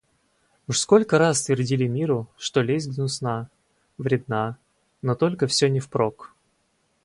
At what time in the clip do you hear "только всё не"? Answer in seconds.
5.13-5.79